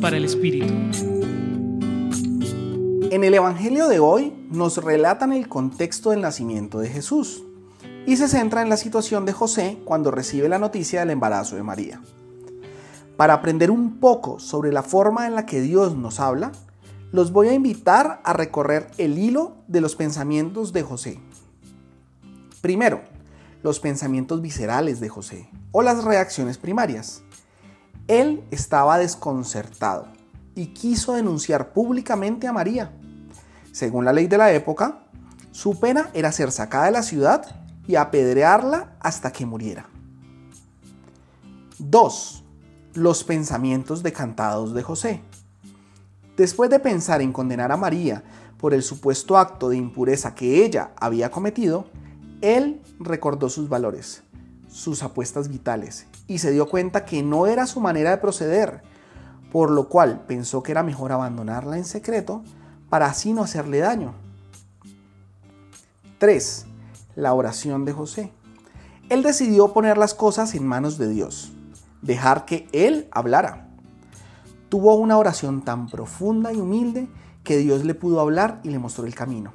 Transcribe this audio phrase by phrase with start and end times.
[0.00, 0.72] Para el Espíritu.
[3.10, 7.44] En el Evangelio de hoy nos relatan el contexto del nacimiento de Jesús
[8.06, 11.62] y se centra en la situación de José cuando recibe la noticia del embarazo de
[11.62, 12.00] María.
[13.16, 16.50] Para aprender un poco sobre la forma en la que Dios nos habla,
[17.12, 21.20] los voy a invitar a recorrer el hilo de los pensamientos de José.
[22.62, 23.02] Primero,
[23.62, 27.22] los pensamientos viscerales de José o las reacciones primarias.
[28.08, 30.08] Él estaba desconcertado
[30.54, 32.92] y quiso denunciar públicamente a María.
[33.72, 35.04] Según la ley de la época,
[35.50, 37.44] su pena era ser sacada de la ciudad
[37.86, 39.86] y apedrearla hasta que muriera.
[41.78, 42.44] 2.
[42.94, 45.22] Los pensamientos decantados de José.
[46.36, 48.22] Después de pensar en condenar a María
[48.58, 51.86] por el supuesto acto de impureza que ella había cometido,
[52.40, 54.22] él recordó sus valores,
[54.72, 58.82] sus apuestas vitales, y se dio cuenta que no era su manera de proceder,
[59.52, 62.42] por lo cual pensó que era mejor abandonarla en secreto
[62.88, 64.14] para así no hacerle daño.
[66.18, 66.66] 3
[67.14, 68.32] la oración de José.
[69.08, 71.52] Él decidió poner las cosas en manos de Dios,
[72.00, 73.68] dejar que Él hablara.
[74.68, 77.08] Tuvo una oración tan profunda y humilde
[77.44, 79.52] que Dios le pudo hablar y le mostró el camino.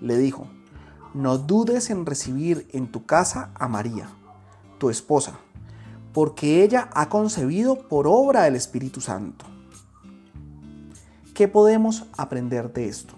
[0.00, 0.46] Le dijo,
[1.14, 4.08] no dudes en recibir en tu casa a María,
[4.80, 5.34] tu esposa,
[6.12, 9.44] porque ella ha concebido por obra del Espíritu Santo.
[11.34, 13.14] ¿Qué podemos aprender de esto?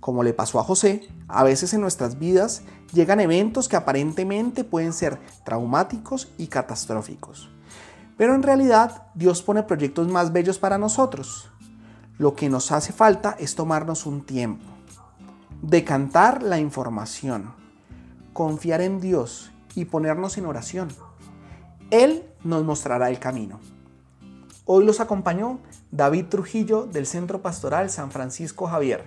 [0.00, 4.92] Como le pasó a José, a veces en nuestras vidas llegan eventos que aparentemente pueden
[4.92, 7.48] ser traumáticos y catastróficos.
[8.18, 11.48] Pero en realidad Dios pone proyectos más bellos para nosotros.
[12.18, 14.64] Lo que nos hace falta es tomarnos un tiempo,
[15.62, 17.54] decantar la información,
[18.32, 20.88] confiar en Dios y ponernos en oración.
[21.90, 23.60] Él nos mostrará el camino.
[24.64, 29.04] Hoy los acompañó David Trujillo del Centro Pastoral San Francisco Javier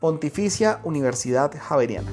[0.00, 2.10] Pontificia Universidad Javeriana.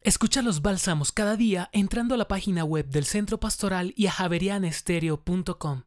[0.00, 4.12] Escucha los bálsamos cada día entrando a la página web del Centro Pastoral y a
[4.12, 5.84] javerianestereo.com.